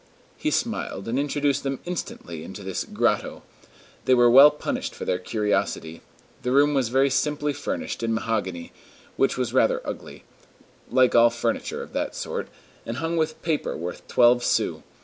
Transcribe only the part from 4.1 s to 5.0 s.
were well punished